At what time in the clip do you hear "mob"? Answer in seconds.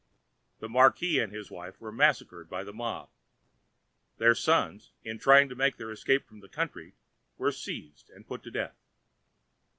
2.73-3.09